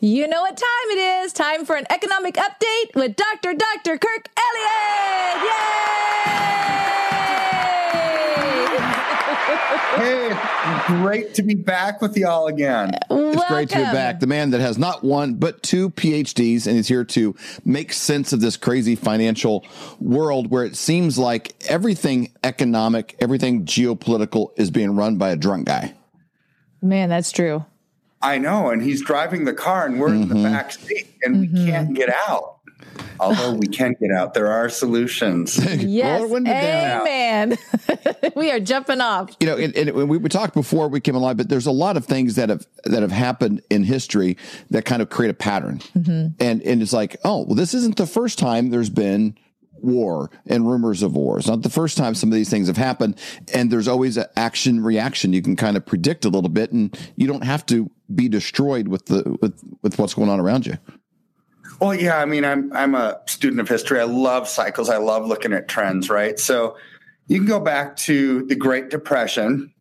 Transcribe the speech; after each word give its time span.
You 0.00 0.28
know 0.28 0.42
what 0.42 0.56
time 0.56 0.90
it 0.90 1.24
is. 1.24 1.32
Time 1.32 1.64
for 1.64 1.74
an 1.74 1.84
economic 1.90 2.36
update 2.36 2.94
with 2.94 3.16
Dr. 3.16 3.52
Dr. 3.52 3.98
Kirk 3.98 4.28
Elliott. 4.36 5.42
Yay! 5.42 5.88
hey, 9.96 10.36
great 10.86 11.34
to 11.34 11.42
be 11.42 11.56
back 11.56 12.00
with 12.00 12.16
y'all 12.16 12.46
again. 12.46 12.92
Welcome. 13.10 13.40
It's 13.40 13.48
great 13.48 13.68
to 13.70 13.78
be 13.78 13.82
back. 13.82 14.20
The 14.20 14.28
man 14.28 14.50
that 14.50 14.60
has 14.60 14.78
not 14.78 15.02
one 15.02 15.34
but 15.34 15.64
two 15.64 15.90
PhDs 15.90 16.68
and 16.68 16.76
is 16.76 16.86
here 16.86 17.04
to 17.06 17.34
make 17.64 17.92
sense 17.92 18.32
of 18.32 18.40
this 18.40 18.56
crazy 18.56 18.94
financial 18.94 19.66
world 19.98 20.48
where 20.48 20.62
it 20.62 20.76
seems 20.76 21.18
like 21.18 21.56
everything 21.68 22.32
economic, 22.44 23.16
everything 23.18 23.64
geopolitical 23.64 24.50
is 24.56 24.70
being 24.70 24.94
run 24.94 25.18
by 25.18 25.30
a 25.30 25.36
drunk 25.36 25.66
guy. 25.66 25.92
Man, 26.80 27.08
that's 27.08 27.32
true. 27.32 27.64
I 28.20 28.38
know, 28.38 28.70
and 28.70 28.82
he's 28.82 29.02
driving 29.02 29.44
the 29.44 29.54
car, 29.54 29.86
and 29.86 30.00
we're 30.00 30.08
mm-hmm. 30.08 30.22
in 30.22 30.28
the 30.28 30.34
mm-hmm. 30.34 30.52
back 30.52 30.72
seat, 30.72 31.08
and 31.22 31.36
mm-hmm. 31.36 31.64
we 31.64 31.70
can't 31.70 31.94
get 31.94 32.10
out. 32.28 32.56
Although 33.20 33.54
we 33.54 33.66
can 33.66 33.96
get 34.00 34.10
out, 34.12 34.34
there 34.34 34.46
are 34.46 34.68
solutions. 34.68 35.56
yes, 35.82 36.30
amen. 36.32 37.58
we 38.36 38.50
are 38.50 38.60
jumping 38.60 39.00
off. 39.00 39.36
You 39.40 39.48
know, 39.48 39.56
and, 39.56 39.74
and, 39.76 39.92
we, 40.08 40.18
we 40.18 40.28
talked 40.28 40.54
before 40.54 40.88
we 40.88 41.00
came 41.00 41.16
alive, 41.16 41.36
but 41.36 41.48
there's 41.48 41.66
a 41.66 41.72
lot 41.72 41.96
of 41.96 42.06
things 42.06 42.36
that 42.36 42.48
have 42.48 42.66
that 42.84 43.02
have 43.02 43.12
happened 43.12 43.62
in 43.70 43.84
history 43.84 44.36
that 44.70 44.84
kind 44.84 45.02
of 45.02 45.10
create 45.10 45.30
a 45.30 45.34
pattern, 45.34 45.78
mm-hmm. 45.96 46.28
and 46.40 46.62
and 46.62 46.82
it's 46.82 46.92
like, 46.92 47.16
oh, 47.24 47.44
well, 47.44 47.56
this 47.56 47.74
isn't 47.74 47.96
the 47.96 48.06
first 48.06 48.38
time 48.38 48.70
there's 48.70 48.90
been 48.90 49.36
war 49.82 50.30
and 50.46 50.68
rumors 50.68 51.02
of 51.02 51.14
war. 51.14 51.38
It's 51.38 51.48
not 51.48 51.62
the 51.62 51.70
first 51.70 51.96
time 51.96 52.14
some 52.14 52.30
of 52.30 52.34
these 52.34 52.50
things 52.50 52.66
have 52.68 52.76
happened, 52.76 53.18
and 53.54 53.70
there's 53.70 53.88
always 53.88 54.16
an 54.16 54.26
action 54.36 54.82
reaction. 54.82 55.32
You 55.32 55.42
can 55.42 55.56
kind 55.56 55.76
of 55.76 55.84
predict 55.84 56.24
a 56.24 56.28
little 56.28 56.50
bit, 56.50 56.72
and 56.72 56.96
you 57.16 57.26
don't 57.26 57.44
have 57.44 57.64
to 57.66 57.90
be 58.14 58.28
destroyed 58.28 58.88
with 58.88 59.06
the 59.06 59.36
with 59.40 59.62
with 59.82 59.98
what's 59.98 60.14
going 60.14 60.28
on 60.28 60.40
around 60.40 60.66
you. 60.66 60.78
Well, 61.80 61.94
yeah, 61.94 62.18
I 62.18 62.24
mean, 62.24 62.44
I'm 62.44 62.72
I'm 62.72 62.94
a 62.94 63.20
student 63.26 63.60
of 63.60 63.68
history. 63.68 64.00
I 64.00 64.04
love 64.04 64.48
cycles. 64.48 64.88
I 64.88 64.96
love 64.96 65.26
looking 65.26 65.52
at 65.52 65.68
trends, 65.68 66.10
right? 66.10 66.38
So 66.38 66.76
you 67.26 67.38
can 67.38 67.46
go 67.46 67.60
back 67.60 67.96
to 67.96 68.44
the 68.46 68.56
Great 68.56 68.90
Depression. 68.90 69.72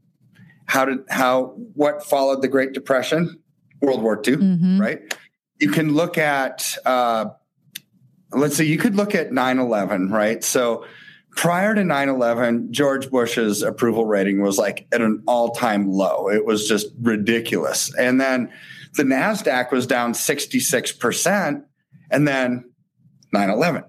How 0.66 0.86
did 0.86 1.00
how 1.10 1.56
what 1.74 2.04
followed 2.06 2.42
the 2.42 2.48
Great 2.48 2.74
Depression? 2.74 3.42
World 3.82 4.02
War 4.02 4.22
II, 4.26 4.38
mm-hmm. 4.38 4.82
right? 4.82 5.18
You 5.60 5.70
can 5.70 5.94
look 5.94 6.18
at 6.18 6.78
uh, 6.86 7.26
let's 8.32 8.56
say 8.56 8.66
you 8.66 8.78
could 8.78 8.96
look 8.96 9.16
at 9.16 9.32
9-11, 9.32 10.12
right? 10.12 10.44
So 10.44 10.86
prior 11.32 11.76
to 11.76 11.82
9-11 11.82 12.72
george 12.72 13.12
bush's 13.12 13.62
approval 13.62 14.06
rating 14.06 14.42
was 14.42 14.58
like 14.58 14.88
at 14.92 15.02
an 15.02 15.24
all-time 15.28 15.90
low. 15.90 16.30
It 16.30 16.46
was 16.46 16.68
just 16.68 16.88
ridiculous. 17.00 17.94
And 17.96 18.20
then 18.20 18.52
the 18.96 19.04
nasdaq 19.04 19.72
was 19.72 19.86
down 19.86 20.14
66% 20.14 21.64
and 22.10 22.28
then 22.28 22.70
9-11 23.34 23.86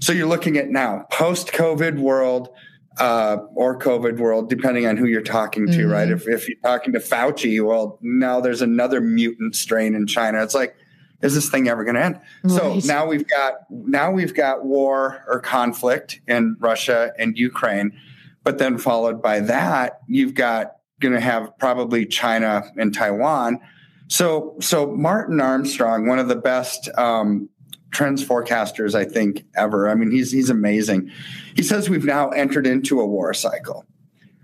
so 0.00 0.12
you're 0.12 0.28
looking 0.28 0.58
at 0.58 0.68
now 0.68 1.06
post-covid 1.10 1.98
world 1.98 2.50
uh, 2.98 3.38
or 3.54 3.78
covid 3.78 4.18
world 4.18 4.50
depending 4.50 4.86
on 4.86 4.96
who 4.96 5.06
you're 5.06 5.22
talking 5.22 5.66
to 5.66 5.72
mm-hmm. 5.72 5.90
right 5.90 6.10
if, 6.10 6.28
if 6.28 6.48
you're 6.48 6.58
talking 6.62 6.92
to 6.92 6.98
fauci 6.98 7.64
well 7.64 7.98
now 8.02 8.40
there's 8.40 8.60
another 8.60 9.00
mutant 9.00 9.54
strain 9.54 9.94
in 9.94 10.06
china. 10.06 10.42
It's 10.42 10.54
like 10.54 10.76
is 11.22 11.34
this 11.34 11.50
thing 11.50 11.68
ever 11.68 11.84
going 11.84 11.96
to 11.96 12.04
end? 12.04 12.20
Right. 12.44 12.82
So 12.82 12.92
now 12.92 13.06
we've 13.06 13.28
got 13.28 13.54
now 13.70 14.10
we've 14.10 14.34
got 14.34 14.64
war 14.64 15.24
or 15.26 15.40
conflict 15.40 16.20
in 16.26 16.56
Russia 16.58 17.12
and 17.18 17.36
Ukraine, 17.36 17.92
but 18.42 18.58
then 18.58 18.78
followed 18.78 19.22
by 19.22 19.40
that, 19.40 20.00
you've 20.06 20.34
got 20.34 20.76
going 21.00 21.14
to 21.14 21.20
have 21.20 21.56
probably 21.58 22.06
China 22.06 22.62
and 22.76 22.94
Taiwan. 22.94 23.60
So 24.08 24.56
so 24.60 24.86
Martin 24.94 25.40
Armstrong, 25.40 26.06
one 26.06 26.18
of 26.18 26.28
the 26.28 26.36
best 26.36 26.88
um, 26.96 27.48
trends 27.90 28.24
forecasters 28.24 28.94
I 28.94 29.04
think 29.04 29.44
ever. 29.56 29.88
I 29.88 29.94
mean, 29.94 30.10
he's 30.10 30.32
he's 30.32 30.50
amazing. 30.50 31.10
He 31.54 31.62
says 31.62 31.88
we've 31.88 32.04
now 32.04 32.30
entered 32.30 32.66
into 32.66 33.00
a 33.00 33.06
war 33.06 33.34
cycle. 33.34 33.86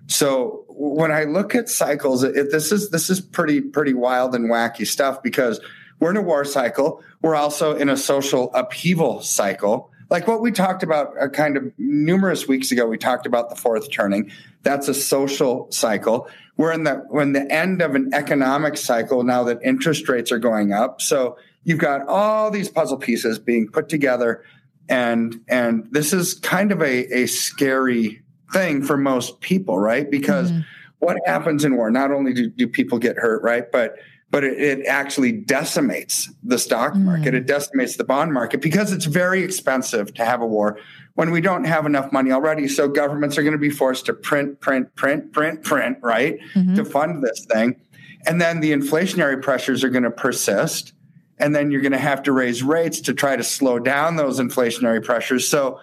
So 0.09 0.65
when 0.69 1.11
I 1.11 1.25
look 1.25 1.55
at 1.55 1.69
cycles, 1.69 2.23
it, 2.23 2.51
this 2.51 2.71
is 2.71 2.91
this 2.91 3.11
is 3.11 3.21
pretty 3.21 3.61
pretty 3.61 3.95
wild 3.95 4.35
and 4.35 4.51
wacky 4.51 4.87
stuff 4.87 5.23
because 5.23 5.61
we're 6.01 6.11
in 6.11 6.17
a 6.17 6.23
war 6.23 6.45
cycle. 6.45 7.03
We're 7.23 7.35
also 7.35 7.77
in 7.77 7.89
a 7.89 7.97
social 7.97 8.53
upheaval 8.55 9.23
cycle. 9.23 9.91
Like 10.09 10.29
what 10.29 10.41
we 10.41 10.53
talked 10.53 10.83
about 10.83 11.15
a 11.21 11.29
kind 11.29 11.57
of 11.57 11.73
numerous 11.79 12.47
weeks 12.47 12.71
ago, 12.71 12.87
we 12.87 12.97
talked 12.97 13.27
about 13.27 13.51
the 13.51 13.57
fourth 13.57 13.91
turning. 13.91 14.31
That's 14.63 14.89
a 14.89 14.95
social 14.95 15.71
cycle. 15.71 16.29
We're 16.57 16.73
in 16.73 16.85
the 16.85 17.05
when 17.09 17.33
the 17.33 17.51
end 17.53 17.83
of 17.83 17.95
an 17.95 18.11
economic 18.15 18.77
cycle 18.77 19.25
now 19.25 19.43
that 19.45 19.59
interest 19.65 20.09
rates 20.09 20.31
are 20.31 20.39
going 20.39 20.73
up. 20.73 21.01
So 21.01 21.37
you've 21.65 21.81
got 21.81 22.07
all 22.07 22.51
these 22.51 22.69
puzzle 22.69 22.99
pieces 22.99 23.39
being 23.39 23.69
put 23.69 23.89
together 23.89 24.45
and 24.89 25.41
and 25.49 25.89
this 25.91 26.13
is 26.13 26.35
kind 26.35 26.73
of 26.73 26.81
a, 26.81 27.23
a 27.23 27.27
scary 27.27 28.23
thing 28.53 28.83
for 28.83 28.97
most 28.97 29.41
people, 29.41 29.79
right? 29.79 30.11
Because 30.11 30.51
mm-hmm. 30.51 30.61
what 31.01 31.17
happens 31.27 31.65
in 31.65 31.77
war? 31.77 31.91
Not 31.91 32.13
only 32.13 32.33
do, 32.33 32.49
do 32.49 32.69
people 32.69 32.99
get 32.99 33.17
hurt, 33.17 33.43
right? 33.43 33.71
But 33.71 33.97
but 34.37 34.45
it, 34.45 34.61
it 34.61 34.87
actually 34.87 35.33
decimates 35.33 36.31
the 36.43 36.59
stock 36.59 36.93
hmm. 36.93 37.07
market. 37.07 37.33
Mm. 37.33 37.39
It 37.39 37.47
decimates 37.47 37.97
the 37.97 38.05
bond 38.05 38.35
market 38.35 38.61
because 38.61 38.93
it's 38.93 39.07
very 39.07 39.43
expensive 39.43 40.13
to 40.13 40.27
have 40.27 40.43
a 40.43 40.47
war 40.47 40.79
when 41.15 41.31
we 41.31 41.41
don't 41.41 41.65
have 41.65 41.87
enough 41.87 42.13
money 42.13 42.33
already. 42.33 42.69
So 42.69 42.87
governments 42.87 43.39
are 43.39 43.43
going 43.43 43.55
to 43.55 43.59
be 43.59 43.71
forced 43.71 44.05
to 44.05 44.13
print, 44.13 44.61
print, 44.61 44.95
print, 44.95 45.33
print, 45.33 45.63
print, 45.65 45.97
right, 46.03 46.39
mm-hmm. 46.55 46.75
to 46.75 46.85
fund 46.85 47.25
this 47.25 47.47
thing. 47.47 47.81
And 48.27 48.39
then 48.39 48.61
the 48.61 48.73
inflationary 48.73 49.41
pressures 49.41 49.83
are 49.83 49.89
going 49.89 50.05
to 50.05 50.11
persist. 50.11 50.93
And 51.39 51.57
then 51.57 51.71
you're 51.71 51.81
going 51.81 51.93
to 51.93 51.99
have 51.99 52.23
to 52.25 52.33
raise 52.33 52.63
rates 52.63 53.01
to 53.01 53.15
try 53.15 53.37
to 53.37 53.43
slow 53.43 53.79
down 53.79 54.17
those 54.17 54.39
inflationary 54.39 55.03
pressures. 55.03 55.49
So, 55.49 55.81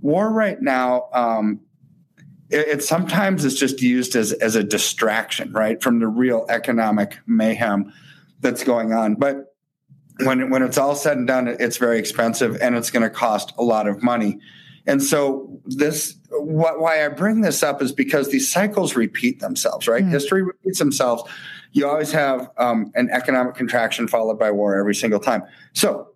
war 0.00 0.32
right 0.32 0.60
now 0.60 1.10
um, 1.12 1.60
it, 2.54 2.68
it 2.68 2.82
sometimes 2.82 3.44
is 3.44 3.58
just 3.58 3.82
used 3.82 4.14
as 4.14 4.32
as 4.32 4.54
a 4.54 4.62
distraction, 4.62 5.52
right, 5.52 5.82
from 5.82 5.98
the 5.98 6.06
real 6.06 6.46
economic 6.48 7.18
mayhem 7.26 7.92
that's 8.40 8.62
going 8.62 8.92
on. 8.92 9.16
But 9.16 9.54
when 10.20 10.50
when 10.50 10.62
it's 10.62 10.78
all 10.78 10.94
said 10.94 11.18
and 11.18 11.26
done, 11.26 11.48
it's 11.48 11.76
very 11.76 11.98
expensive 11.98 12.56
and 12.62 12.76
it's 12.76 12.90
going 12.90 13.02
to 13.02 13.10
cost 13.10 13.52
a 13.58 13.64
lot 13.64 13.88
of 13.88 14.02
money. 14.02 14.38
And 14.86 15.02
so 15.02 15.60
this 15.64 16.16
what, 16.30 16.78
why 16.78 17.04
I 17.04 17.08
bring 17.08 17.40
this 17.40 17.62
up 17.62 17.82
is 17.82 17.90
because 17.90 18.30
these 18.30 18.50
cycles 18.50 18.94
repeat 18.94 19.40
themselves, 19.40 19.88
right? 19.88 20.04
Mm. 20.04 20.10
History 20.10 20.42
repeats 20.42 20.78
themselves. 20.78 21.24
You 21.72 21.88
always 21.88 22.12
have 22.12 22.50
um, 22.56 22.92
an 22.94 23.10
economic 23.10 23.56
contraction 23.56 24.06
followed 24.06 24.38
by 24.38 24.52
war 24.52 24.78
every 24.78 24.94
single 24.94 25.20
time. 25.20 25.42
So 25.72 26.10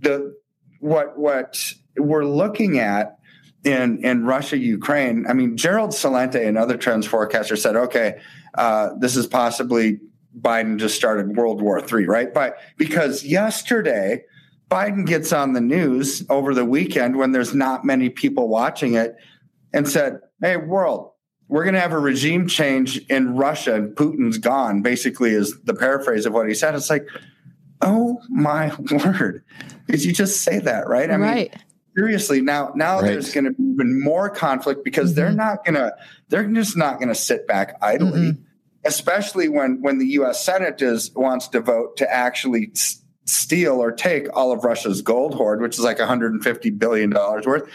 the 0.00 0.36
what 0.78 1.18
what 1.18 1.74
we're 1.96 2.24
looking 2.24 2.78
at 2.78 3.19
in 3.64 4.04
in 4.04 4.24
Russia 4.24 4.56
Ukraine, 4.56 5.26
I 5.28 5.32
mean 5.32 5.56
Gerald 5.56 5.90
Celente 5.90 6.46
and 6.46 6.56
other 6.56 6.76
trends 6.76 7.06
forecasters 7.06 7.58
said, 7.58 7.76
okay, 7.76 8.20
uh, 8.54 8.90
this 8.98 9.16
is 9.16 9.26
possibly 9.26 10.00
Biden 10.38 10.78
just 10.78 10.94
started 10.94 11.36
World 11.36 11.60
War 11.60 11.80
III, 11.80 12.06
right? 12.06 12.32
But 12.32 12.56
because 12.76 13.24
yesterday 13.24 14.24
Biden 14.70 15.04
gets 15.04 15.32
on 15.32 15.52
the 15.52 15.60
news 15.60 16.24
over 16.30 16.54
the 16.54 16.64
weekend 16.64 17.16
when 17.16 17.32
there's 17.32 17.54
not 17.54 17.84
many 17.84 18.08
people 18.08 18.48
watching 18.48 18.94
it 18.94 19.16
and 19.72 19.88
said, 19.88 20.20
"Hey, 20.40 20.56
world." 20.56 21.12
We're 21.48 21.64
going 21.64 21.74
to 21.74 21.80
have 21.80 21.90
a 21.90 21.98
regime 21.98 22.46
change 22.46 22.98
in 23.08 23.34
Russia 23.34 23.74
and 23.74 23.96
Putin's 23.96 24.38
gone, 24.38 24.82
basically, 24.82 25.32
is 25.32 25.60
the 25.64 25.74
paraphrase 25.74 26.24
of 26.24 26.32
what 26.32 26.46
he 26.46 26.54
said. 26.54 26.76
It's 26.76 26.88
like, 26.88 27.08
oh 27.80 28.20
my 28.28 28.72
word. 29.04 29.44
Did 29.86 30.04
you 30.04 30.12
just 30.12 30.42
say 30.42 30.58
that, 30.60 30.88
right? 30.88 31.10
I 31.10 31.16
right. 31.16 31.50
mean, 31.50 31.62
seriously 31.96 32.40
now 32.40 32.72
now 32.74 32.96
right. 32.96 33.06
there's 33.06 33.32
going 33.32 33.44
to 33.44 33.50
be 33.50 33.62
even 33.62 34.02
more 34.02 34.30
conflict 34.30 34.84
because 34.84 35.10
mm-hmm. 35.10 35.20
they're 35.20 35.32
not 35.32 35.64
going 35.64 35.74
to 35.74 35.94
they're 36.28 36.46
just 36.46 36.76
not 36.76 36.96
going 36.98 37.08
to 37.08 37.14
sit 37.14 37.46
back 37.46 37.76
idly 37.82 38.20
mm-hmm. 38.20 38.42
especially 38.84 39.48
when 39.48 39.80
when 39.82 39.98
the 39.98 40.06
US 40.06 40.44
Senate 40.44 40.80
is 40.82 41.10
wants 41.14 41.48
to 41.48 41.60
vote 41.60 41.96
to 41.98 42.12
actually 42.12 42.70
s- 42.74 43.02
steal 43.24 43.82
or 43.82 43.92
take 43.92 44.26
all 44.34 44.52
of 44.52 44.64
Russia's 44.64 45.02
gold 45.02 45.34
hoard 45.34 45.60
which 45.60 45.78
is 45.78 45.84
like 45.84 45.98
150 45.98 46.70
billion 46.70 47.10
dollars 47.10 47.46
worth 47.46 47.68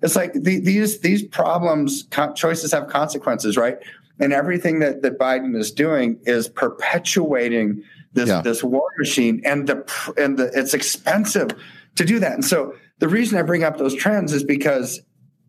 it's 0.00 0.16
like 0.16 0.32
the, 0.32 0.60
these 0.60 1.00
these 1.00 1.22
problems 1.24 2.04
co- 2.10 2.32
choices 2.32 2.72
have 2.72 2.88
consequences 2.88 3.56
right 3.56 3.78
and 4.20 4.32
everything 4.32 4.80
that, 4.80 5.02
that 5.02 5.18
Biden 5.18 5.56
is 5.56 5.70
doing 5.70 6.18
is 6.24 6.48
perpetuating 6.48 7.84
this 8.14 8.28
Yeah. 8.28 8.42
this 8.42 8.64
war 8.64 8.88
machine, 8.98 9.42
and 9.44 9.66
the 9.66 9.84
and 10.16 10.38
the 10.38 10.50
it's 10.54 10.74
expensive 10.74 11.50
to 11.96 12.04
do 12.04 12.18
that. 12.18 12.32
And 12.32 12.44
so 12.44 12.74
the 12.98 13.08
reason 13.08 13.38
I 13.38 13.42
bring 13.42 13.64
up 13.64 13.78
those 13.78 13.94
trends 13.94 14.32
is 14.32 14.44
because 14.44 15.00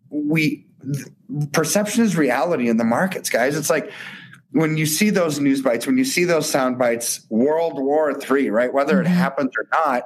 we 0.09 0.65
perception 1.51 2.03
is 2.03 2.15
reality 2.15 2.69
in 2.69 2.77
the 2.77 2.83
markets, 2.83 3.29
guys. 3.29 3.57
It's 3.57 3.69
like 3.69 3.91
when 4.51 4.77
you 4.77 4.85
see 4.85 5.09
those 5.09 5.39
news 5.39 5.61
bites, 5.61 5.85
when 5.85 5.97
you 5.97 6.05
see 6.05 6.23
those 6.23 6.49
sound 6.49 6.77
bites, 6.77 7.25
World 7.29 7.75
War 7.75 8.13
Three, 8.13 8.49
right? 8.49 8.73
Whether 8.73 8.99
it 9.01 9.07
happens 9.07 9.51
or 9.57 9.67
not, 9.71 10.03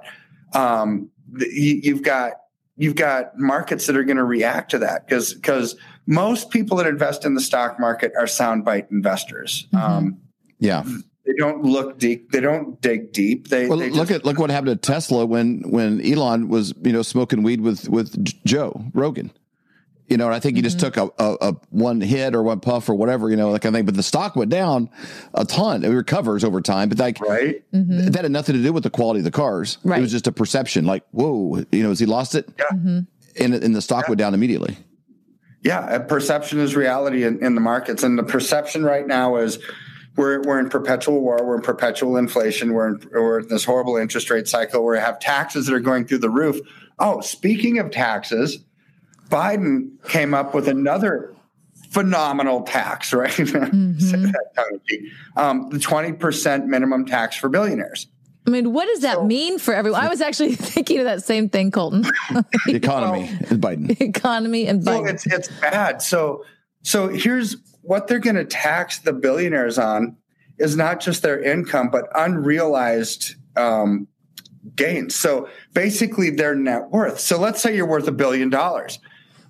um, 0.54 1.10
you, 1.38 1.80
you've 1.84 2.04
got 2.04 2.34
you've 2.76 2.96
got 2.96 3.38
markets 3.38 3.88
that 3.88 3.96
are 3.96 4.04
going 4.04 4.18
to 4.18 4.24
react 4.24 4.72
to 4.72 4.80
that 4.80 5.08
because 5.08 5.34
because 5.34 5.76
most 6.06 6.50
people 6.50 6.78
that 6.78 6.88
invest 6.88 7.26
in 7.26 7.36
the 7.36 7.42
stock 7.42 7.80
market 7.80 8.12
are 8.18 8.26
soundbite 8.26 8.92
investors. 8.92 9.68
Um, 9.74 10.20
Yeah. 10.60 10.84
They 11.26 11.34
don't 11.34 11.64
look 11.64 11.98
deep. 11.98 12.32
They 12.32 12.42
don't 12.42 12.80
dig 12.82 13.14
deep. 13.14 13.48
They, 13.48 13.68
Well, 13.68 13.78
they 13.78 13.90
look 13.90 14.10
just- 14.10 14.22
at 14.22 14.26
look 14.26 14.40
what 14.40 14.50
happened 14.50 14.82
to 14.82 14.92
Tesla 14.92 15.26
when 15.26 15.62
when 15.70 16.02
Elon 16.06 16.50
was 16.50 16.74
you 16.84 16.92
know 16.92 17.02
smoking 17.02 17.44
weed 17.44 17.62
with 17.62 17.88
with 17.90 18.24
Joe 18.46 18.86
Rogan. 18.94 19.32
You 20.10 20.18
know, 20.18 20.26
and 20.26 20.36
I 20.36 20.40
think 20.40 20.58
he 20.58 20.62
just 20.62 20.78
mm-hmm. 20.78 20.94
took 20.94 21.16
a, 21.18 21.24
a, 21.24 21.50
a 21.50 21.54
one 21.70 22.02
hit 22.02 22.36
or 22.36 22.44
one 22.44 22.60
puff 22.60 22.90
or 22.90 22.94
whatever, 22.94 23.30
you 23.30 23.38
know, 23.38 23.54
that 23.54 23.62
kind 23.62 23.74
of 23.74 23.80
thing. 23.80 23.86
But 23.86 23.96
the 23.96 24.04
stock 24.04 24.36
went 24.36 24.52
down 24.52 24.90
a 25.34 25.46
ton. 25.46 25.86
It 25.86 25.88
recovers 25.88 26.44
over 26.44 26.60
time, 26.60 26.90
but 26.90 27.00
like 27.00 27.22
right. 27.22 27.64
Mm-hmm. 27.72 28.00
th- 28.00 28.12
that 28.12 28.24
had 28.24 28.32
nothing 28.32 28.56
to 28.56 28.62
do 28.62 28.74
with 28.74 28.84
the 28.84 28.90
quality 28.90 29.22
of 29.22 29.24
the 29.24 29.32
cars. 29.32 29.78
It 29.84 30.02
was 30.02 30.12
just 30.12 30.28
a 30.28 30.32
perception. 30.34 30.86
Like, 30.86 31.04
whoa, 31.12 31.64
you 31.72 31.84
know, 31.84 31.90
has 31.90 32.00
he 32.00 32.06
lost 32.06 32.36
it? 32.36 32.50
Yeah. 32.60 32.66
Mm-hmm. 32.74 33.00
And, 33.44 33.54
and 33.56 33.76
the 33.76 33.82
stock 33.82 34.10
went 34.10 34.20
down 34.20 34.34
immediately. 34.34 34.78
Yeah, 35.64 35.98
perception 36.00 36.60
is 36.60 36.76
reality 36.76 37.24
in, 37.24 37.44
in 37.44 37.56
the 37.56 37.62
markets, 37.62 38.04
and 38.04 38.20
the 38.20 38.24
perception 38.24 38.84
right 38.84 39.08
now 39.08 39.38
is 39.38 39.58
we're 40.16 40.42
we're 40.42 40.60
in 40.60 40.70
perpetual 40.70 41.20
war, 41.22 41.44
we're 41.44 41.56
in 41.56 41.62
perpetual 41.62 42.18
inflation, 42.18 42.74
we're 42.74 42.88
in, 42.90 43.10
we're 43.12 43.40
in 43.40 43.48
this 43.48 43.64
horrible 43.66 43.98
interest 43.98 44.30
rate 44.30 44.48
cycle 44.48 44.84
where 44.84 44.96
we 44.96 45.00
have 45.02 45.20
taxes 45.20 45.66
that 45.68 45.74
are 45.74 45.80
going 45.80 46.06
through 46.06 46.20
the 46.20 46.30
roof. 46.30 46.60
Oh, 47.00 47.22
speaking 47.22 47.80
of 47.80 47.90
taxes, 47.92 48.60
Biden 49.30 49.90
came 50.08 50.34
up 50.34 50.54
with 50.54 50.68
another 50.68 51.34
phenomenal 51.90 52.62
tax, 52.64 53.14
right? 53.14 53.32
Say 53.32 53.44
that 53.46 54.44
tongue 54.56 54.70
in 54.74 54.80
cheek. 54.88 55.12
um, 55.36 55.70
the 55.70 55.80
twenty 55.80 56.14
percent 56.14 56.68
minimum 56.68 57.06
tax 57.06 57.36
for 57.36 57.50
billionaires. 57.50 58.08
I 58.46 58.50
mean, 58.50 58.74
what 58.74 58.86
does 58.88 59.00
that 59.04 59.16
So- 59.16 59.26
mean 59.26 59.58
for 59.58 59.74
everyone? 59.74 60.04
I 60.04 60.10
was 60.10 60.20
actually 60.20 60.56
thinking 60.56 61.00
of 61.00 61.06
that 61.06 61.24
same 61.24 61.48
thing, 61.50 61.72
Colton. 61.72 62.04
The 62.66 62.76
economy 62.76 63.30
and 63.50 63.62
Biden. 63.62 64.02
Economy 64.02 64.68
and 64.68 64.86
Well, 64.86 65.02
Biden. 65.04 65.10
it's 65.14 65.26
it's 65.26 65.48
bad. 65.62 66.02
So 66.02 66.44
so 66.84 67.08
here's 67.08 67.58
what 67.82 68.08
they're 68.08 68.20
going 68.20 68.36
to 68.36 68.46
tax 68.46 69.00
the 69.00 69.14
billionaires 69.14 69.78
on 69.78 70.18
is 70.60 70.78
not 70.78 71.00
just 71.00 71.22
their 71.22 71.42
income, 71.42 71.90
but 71.90 72.08
unrealized 72.16 73.36
um, 73.58 74.08
gains. 74.76 75.16
So 75.16 75.50
basically, 75.74 76.30
their 76.30 76.56
net 76.56 76.90
worth. 76.92 77.20
So 77.20 77.40
let's 77.40 77.62
say 77.62 77.76
you're 77.76 77.88
worth 77.88 78.08
a 78.08 78.12
billion 78.12 78.50
dollars. 78.50 79.00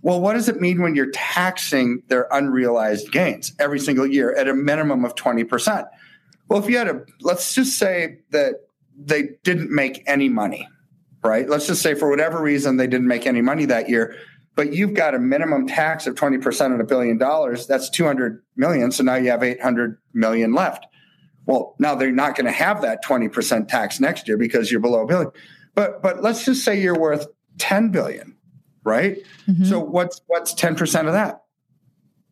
Well, 0.02 0.20
what 0.20 0.34
does 0.34 0.50
it 0.50 0.60
mean 0.60 0.82
when 0.82 0.96
you're 0.96 1.12
taxing 1.12 2.04
their 2.08 2.28
unrealized 2.32 3.12
gains 3.12 3.54
every 3.60 3.80
single 3.80 4.06
year 4.06 4.36
at 4.36 4.48
a 4.48 4.54
minimum 4.54 5.06
of 5.06 5.16
twenty 5.16 5.44
percent? 5.44 5.88
Well, 6.50 6.62
if 6.62 6.70
you 6.70 6.78
had 6.78 6.88
a, 6.88 7.02
let's 7.22 7.56
just 7.56 7.78
say 7.78 8.20
that 8.32 8.56
they 8.98 9.30
didn't 9.44 9.72
make 9.72 10.04
any 10.06 10.30
money, 10.30 10.68
right? 11.24 11.48
Let's 11.48 11.68
just 11.68 11.82
say 11.82 11.96
for 11.96 12.10
whatever 12.10 12.42
reason 12.42 12.78
they 12.78 12.88
didn't 12.88 13.08
make 13.08 13.26
any 13.26 13.42
money 13.42 13.66
that 13.66 13.90
year, 13.90 14.16
but 14.56 14.74
you've 14.74 14.94
got 14.94 15.16
a 15.16 15.20
minimum 15.20 15.68
tax 15.68 16.06
of 16.08 16.16
20% 16.16 16.74
on 16.74 16.80
a 16.80 16.84
billion 16.84 17.18
dollars. 17.18 17.66
That's 17.66 17.90
200 17.90 18.44
million. 18.56 18.92
So 18.92 19.04
now 19.04 19.16
you 19.16 19.30
have 19.32 19.44
800 19.44 19.98
million 20.14 20.54
left. 20.54 20.86
Well, 21.46 21.76
now 21.80 21.96
they're 21.96 22.12
not 22.12 22.36
going 22.36 22.46
to 22.46 22.52
have 22.52 22.82
that 22.82 23.04
20% 23.04 23.68
tax 23.68 24.00
next 24.00 24.28
year 24.28 24.38
because 24.38 24.72
you're 24.72 24.80
below 24.80 25.04
a 25.04 25.08
billion. 25.08 25.32
But, 25.76 26.02
but 26.02 26.22
let's 26.22 26.46
just 26.46 26.64
say 26.64 26.80
you're 26.80 26.98
worth 26.98 27.28
10 27.58 27.90
billion, 27.90 28.38
right? 28.84 29.18
Mm-hmm. 29.48 29.66
So 29.66 29.80
what's, 29.80 30.22
what's 30.28 30.54
10% 30.54 31.08
of 31.08 31.14
that? 31.14 31.44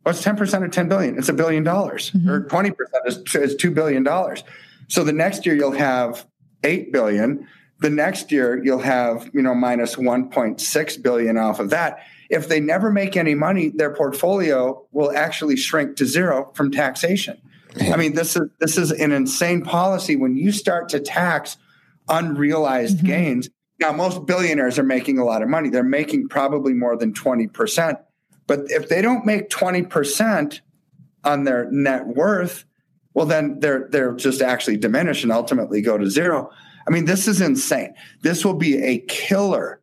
What's 0.04 0.24
10% 0.24 0.64
of 0.64 0.72
10 0.72 0.88
billion? 0.88 1.18
It's 1.18 1.30
a 1.30 1.34
billion 1.34 1.64
dollars 1.64 2.12
mm-hmm. 2.12 2.30
or 2.30 2.48
20% 2.48 2.74
is, 3.06 3.18
is 3.36 3.56
$2 3.56 3.74
billion. 3.74 4.08
So 4.88 5.04
the 5.04 5.14
next 5.14 5.46
year 5.46 5.56
you'll 5.56 5.72
have 5.72 6.26
8 6.64 6.92
billion. 6.92 7.48
The 7.82 7.90
next 7.90 8.32
year 8.32 8.64
you'll 8.64 8.80
have, 8.80 9.30
you 9.34 9.42
know, 9.42 9.56
minus 9.56 9.96
1.6 9.96 11.04
billion 11.04 11.38
off 11.38 11.60
of 11.60 11.72
that. 11.72 12.00
If 12.30 12.48
they 12.48 12.60
never 12.60 12.92
make 12.92 13.18
any 13.18 13.36
money, 13.36 13.70
their 13.70 13.94
portfolio 13.94 14.86
will 14.92 15.12
actually 15.16 15.58
shrink 15.58 15.98
to 15.98 16.06
zero 16.06 16.52
from 16.54 16.72
taxation. 16.72 17.42
I 17.80 17.98
mean, 17.98 18.14
this 18.14 18.36
is 18.36 18.50
this 18.60 18.78
is 18.78 18.92
an 18.92 19.12
insane 19.12 19.64
policy 19.64 20.16
when 20.16 20.36
you 20.36 20.52
start 20.52 20.90
to 20.90 21.00
tax 21.00 21.58
unrealized 22.08 22.98
mm-hmm. 22.98 23.08
gains. 23.08 23.50
Now, 23.80 23.92
most 23.92 24.26
billionaires 24.26 24.78
are 24.78 24.84
making 24.84 25.18
a 25.18 25.26
lot 25.26 25.42
of 25.42 25.50
money. 25.50 25.70
They're 25.70 25.84
making 25.84 26.30
probably 26.30 26.74
more 26.74 26.96
than 26.96 27.14
20%. 27.14 27.98
But 28.46 28.66
if 28.68 28.90
they 28.90 29.02
don't 29.02 29.26
make 29.26 29.50
20% 29.50 30.60
on 31.24 31.44
their 31.46 31.72
net 31.72 32.06
worth, 32.06 32.66
well, 33.14 33.26
then 33.26 33.60
they're 33.60 33.88
they're 33.90 34.14
just 34.14 34.42
actually 34.42 34.78
diminish 34.78 35.24
and 35.24 35.32
ultimately 35.32 35.82
go 35.82 35.98
to 35.98 36.10
zero. 36.10 36.52
I 36.88 36.92
mean, 36.92 37.06
this 37.06 37.28
is 37.28 37.42
insane. 37.42 37.94
This 38.22 38.44
will 38.44 38.56
be 38.56 38.82
a 38.84 39.00
killer 39.00 39.82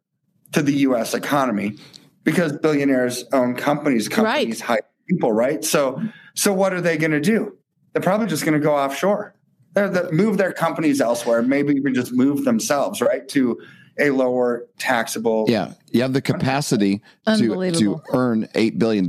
to 0.53 0.63
the 0.63 0.73
U.S. 0.73 1.15
economy 1.15 1.77
because 2.25 2.53
billionaires 2.53 3.25
own 3.33 3.55
companies, 3.55 4.09
companies 4.09 4.61
hire 4.61 4.81
people, 5.09 5.33
right? 5.33 5.65
So, 5.65 6.03
so 6.35 6.53
what 6.53 6.73
are 6.73 6.81
they 6.81 6.97
going 6.97 7.13
to 7.13 7.21
do? 7.21 7.57
They're 7.93 8.03
probably 8.03 8.27
just 8.27 8.45
going 8.45 8.59
to 8.59 8.65
go 8.65 8.75
offshore. 8.75 9.35
They're 9.75 9.89
the, 9.89 10.13
move 10.13 10.39
their 10.39 10.53
companies 10.53 11.01
elsewhere, 11.01 11.43
maybe 11.43 11.75
even 11.75 11.95
just 11.95 12.13
move 12.13 12.45
themselves, 12.45 13.01
right, 13.01 13.29
to 13.31 13.61
a 13.99 14.11
lower 14.11 14.67
taxable. 14.79 15.47
Yeah. 15.49 15.73
You 15.91 16.03
have 16.03 16.13
the 16.13 16.23
capacity 16.23 17.03
to, 17.27 17.73
to 17.73 18.03
earn 18.13 18.45
$8 18.55 18.79
billion. 18.79 19.05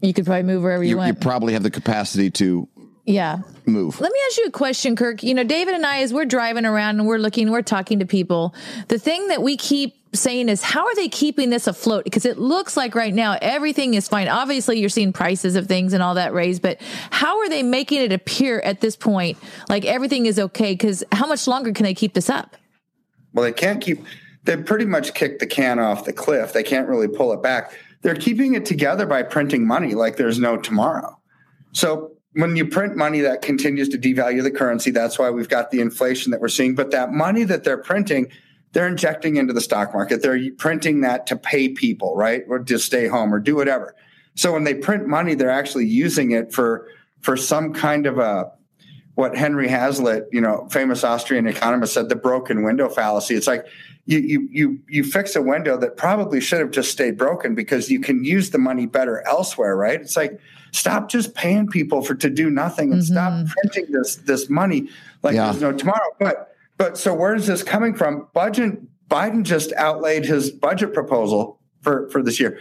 you 0.00 0.12
could 0.14 0.26
probably 0.26 0.42
move 0.42 0.62
wherever 0.62 0.84
you, 0.84 1.00
You, 1.00 1.06
you 1.06 1.14
probably 1.14 1.54
have 1.54 1.62
the 1.62 1.70
capacity 1.70 2.30
to 2.32 2.68
yeah. 3.04 3.38
move. 3.66 4.00
Let 4.00 4.12
me 4.12 4.18
ask 4.28 4.38
you 4.38 4.46
a 4.46 4.50
question, 4.50 4.96
Kirk. 4.96 5.22
You 5.22 5.34
know, 5.34 5.44
David 5.44 5.74
and 5.74 5.84
I, 5.84 6.02
as 6.02 6.12
we're 6.12 6.24
driving 6.24 6.64
around 6.64 6.98
and 6.98 7.06
we're 7.06 7.18
looking, 7.18 7.50
we're 7.50 7.62
talking 7.62 7.98
to 7.98 8.06
people, 8.06 8.54
the 8.88 8.98
thing 8.98 9.28
that 9.28 9.42
we 9.42 9.56
keep 9.56 9.94
saying 10.14 10.48
is, 10.48 10.62
how 10.62 10.86
are 10.86 10.94
they 10.94 11.08
keeping 11.08 11.50
this 11.50 11.66
afloat? 11.66 12.04
Because 12.04 12.24
it 12.24 12.38
looks 12.38 12.76
like 12.76 12.94
right 12.94 13.12
now 13.12 13.36
everything 13.42 13.94
is 13.94 14.08
fine. 14.08 14.28
Obviously, 14.28 14.78
you're 14.78 14.88
seeing 14.88 15.12
prices 15.12 15.56
of 15.56 15.66
things 15.66 15.92
and 15.92 16.02
all 16.02 16.14
that 16.14 16.32
raise 16.32 16.60
but 16.60 16.80
how 17.10 17.40
are 17.40 17.48
they 17.48 17.62
making 17.62 18.00
it 18.00 18.12
appear 18.12 18.60
at 18.60 18.80
this 18.80 18.96
point 18.96 19.36
like 19.68 19.84
everything 19.84 20.26
is 20.26 20.38
okay? 20.38 20.72
Because 20.72 21.04
how 21.12 21.26
much 21.26 21.46
longer 21.46 21.72
can 21.72 21.84
they 21.84 21.94
keep 21.94 22.14
this 22.14 22.30
up? 22.30 22.56
Well, 23.32 23.44
they 23.44 23.52
can't 23.52 23.82
keep, 23.82 24.04
they 24.44 24.56
pretty 24.56 24.84
much 24.84 25.14
kicked 25.14 25.40
the 25.40 25.46
can 25.46 25.78
off 25.78 26.04
the 26.04 26.12
cliff. 26.12 26.52
They 26.52 26.62
can't 26.62 26.88
really 26.88 27.08
pull 27.08 27.32
it 27.32 27.42
back. 27.42 27.72
They're 28.02 28.14
keeping 28.14 28.54
it 28.54 28.64
together 28.64 29.06
by 29.06 29.24
printing 29.24 29.66
money 29.66 29.94
like 29.94 30.16
there's 30.16 30.38
no 30.38 30.56
tomorrow. 30.56 31.18
So 31.72 32.13
when 32.34 32.56
you 32.56 32.66
print 32.66 32.96
money, 32.96 33.20
that 33.20 33.42
continues 33.42 33.88
to 33.90 33.98
devalue 33.98 34.42
the 34.42 34.50
currency. 34.50 34.90
That's 34.90 35.18
why 35.18 35.30
we've 35.30 35.48
got 35.48 35.70
the 35.70 35.80
inflation 35.80 36.32
that 36.32 36.40
we're 36.40 36.48
seeing. 36.48 36.74
But 36.74 36.90
that 36.90 37.12
money 37.12 37.44
that 37.44 37.64
they're 37.64 37.78
printing, 37.78 38.30
they're 38.72 38.88
injecting 38.88 39.36
into 39.36 39.52
the 39.52 39.60
stock 39.60 39.94
market. 39.94 40.20
They're 40.22 40.40
printing 40.58 41.02
that 41.02 41.26
to 41.28 41.36
pay 41.36 41.68
people, 41.68 42.16
right? 42.16 42.42
Or 42.48 42.58
to 42.58 42.78
stay 42.78 43.06
home 43.06 43.32
or 43.32 43.38
do 43.38 43.54
whatever. 43.54 43.94
So 44.34 44.52
when 44.52 44.64
they 44.64 44.74
print 44.74 45.06
money, 45.06 45.34
they're 45.34 45.50
actually 45.50 45.86
using 45.86 46.32
it 46.32 46.52
for 46.52 46.88
for 47.20 47.36
some 47.36 47.72
kind 47.72 48.06
of 48.06 48.18
a 48.18 48.52
what 49.14 49.36
Henry 49.36 49.68
Hazlitt, 49.68 50.28
you 50.32 50.40
know, 50.40 50.66
famous 50.70 51.04
Austrian 51.04 51.46
economist 51.46 51.94
said, 51.94 52.08
the 52.08 52.16
broken 52.16 52.64
window 52.64 52.88
fallacy. 52.88 53.34
It's 53.34 53.46
like 53.46 53.66
you 54.06 54.18
you 54.18 54.48
you 54.50 54.78
you 54.88 55.04
fix 55.04 55.36
a 55.36 55.42
window 55.42 55.76
that 55.78 55.96
probably 55.96 56.40
should 56.40 56.60
have 56.60 56.70
just 56.70 56.90
stayed 56.90 57.16
broken 57.16 57.54
because 57.54 57.90
you 57.90 58.00
can 58.00 58.24
use 58.24 58.50
the 58.50 58.58
money 58.58 58.86
better 58.86 59.26
elsewhere, 59.26 59.76
right? 59.76 60.00
It's 60.00 60.16
like 60.16 60.38
stop 60.72 61.08
just 61.08 61.34
paying 61.34 61.68
people 61.68 62.02
for 62.02 62.14
to 62.16 62.28
do 62.28 62.50
nothing 62.50 62.92
and 62.92 63.04
stop 63.04 63.32
mm-hmm. 63.32 63.46
printing 63.46 63.92
this 63.92 64.16
this 64.16 64.50
money 64.50 64.88
like 65.22 65.34
Yeah. 65.34 65.50
there's 65.50 65.62
no 65.62 65.72
tomorrow. 65.72 66.10
But 66.18 66.54
but 66.76 66.98
so 66.98 67.14
where 67.14 67.34
is 67.34 67.46
this 67.46 67.62
coming 67.62 67.94
from? 67.94 68.28
Budget 68.34 68.78
Biden 69.08 69.44
just 69.44 69.72
outlaid 69.74 70.24
his 70.24 70.50
budget 70.50 70.92
proposal 70.92 71.60
for 71.82 72.08
for 72.10 72.22
this 72.22 72.40
year. 72.40 72.58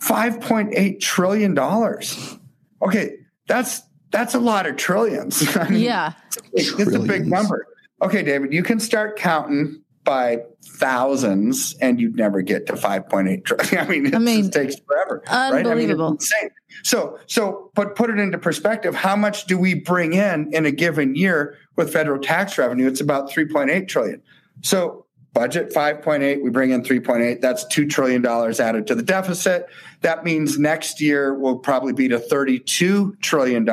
5.8 0.00 1.00
trillion 1.00 1.54
dollars. 1.54 2.38
Okay, 2.80 3.18
that's 3.46 3.82
that's 4.12 4.34
a 4.34 4.38
lot 4.40 4.66
of 4.66 4.76
trillions. 4.76 5.56
I 5.56 5.68
mean, 5.68 5.80
Yeah. 5.82 6.12
it's 6.52 6.94
a 6.94 7.00
big 7.00 7.26
number. 7.26 7.66
Okay, 8.02 8.22
David, 8.22 8.52
you 8.52 8.62
can 8.62 8.78
start 8.80 9.16
counting 9.16 9.80
by 10.04 10.38
thousands 10.78 11.76
and 11.80 12.00
you'd 12.00 12.16
never 12.16 12.42
get 12.42 12.66
to 12.66 12.72
5.8 12.74 13.44
trillion. 13.44 13.78
I 13.78 13.88
mean, 13.88 14.06
it 14.06 14.14
I 14.14 14.18
mean, 14.18 14.40
just 14.42 14.52
takes 14.52 14.76
forever. 14.86 15.22
Right? 15.26 15.32
I 15.34 15.50
mean, 15.56 15.66
unbelievable. 15.66 16.08
insane. 16.12 16.50
So, 16.82 17.18
so, 17.26 17.70
but 17.74 17.94
put 17.94 18.10
it 18.10 18.18
into 18.18 18.38
perspective. 18.38 18.94
How 18.94 19.14
much 19.16 19.46
do 19.46 19.56
we 19.56 19.74
bring 19.74 20.12
in 20.12 20.52
in 20.52 20.66
a 20.66 20.72
given 20.72 21.14
year 21.14 21.56
with 21.76 21.92
federal 21.92 22.20
tax 22.20 22.58
revenue? 22.58 22.88
It's 22.88 23.00
about 23.00 23.30
3.8 23.30 23.86
trillion. 23.88 24.20
So 24.62 25.01
budget 25.32 25.72
5.8 25.72 26.42
we 26.42 26.50
bring 26.50 26.70
in 26.70 26.82
3.8 26.82 27.40
that's 27.40 27.64
$2 27.66 27.88
trillion 27.88 28.24
added 28.26 28.86
to 28.86 28.94
the 28.94 29.02
deficit. 29.02 29.66
That 30.02 30.24
means 30.24 30.58
next 30.58 31.00
year 31.00 31.34
will 31.34 31.58
probably 31.58 31.92
be 31.92 32.08
to 32.08 32.18
$32 32.18 33.20
trillion 33.20 33.64